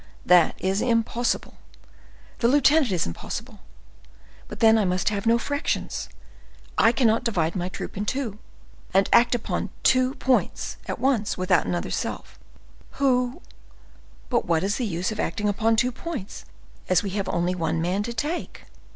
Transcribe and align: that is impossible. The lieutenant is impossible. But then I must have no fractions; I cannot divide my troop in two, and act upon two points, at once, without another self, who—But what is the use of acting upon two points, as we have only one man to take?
that 0.25 0.55
is 0.59 0.81
impossible. 0.81 1.53
The 2.39 2.47
lieutenant 2.47 2.91
is 2.91 3.05
impossible. 3.05 3.59
But 4.47 4.59
then 4.59 4.75
I 4.79 4.83
must 4.83 5.09
have 5.09 5.27
no 5.27 5.37
fractions; 5.37 6.09
I 6.75 6.91
cannot 6.91 7.23
divide 7.23 7.55
my 7.55 7.69
troop 7.69 7.95
in 7.95 8.07
two, 8.07 8.39
and 8.95 9.07
act 9.13 9.35
upon 9.35 9.69
two 9.83 10.15
points, 10.15 10.77
at 10.87 10.97
once, 10.97 11.37
without 11.37 11.67
another 11.67 11.91
self, 11.91 12.39
who—But 12.93 14.45
what 14.45 14.63
is 14.63 14.77
the 14.77 14.87
use 14.87 15.11
of 15.11 15.19
acting 15.19 15.47
upon 15.47 15.75
two 15.75 15.91
points, 15.91 16.45
as 16.89 17.03
we 17.03 17.11
have 17.11 17.29
only 17.29 17.53
one 17.53 17.79
man 17.79 18.01
to 18.01 18.11
take? 18.13 18.63